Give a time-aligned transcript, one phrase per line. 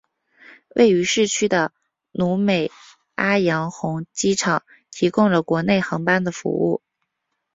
[0.69, 1.71] 位于市区的
[2.11, 2.71] 努美
[3.13, 6.81] 阿洋红机场提供了国内航班的服务。